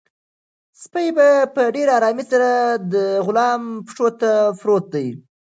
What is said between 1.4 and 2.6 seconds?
په ډېر ارامۍ سره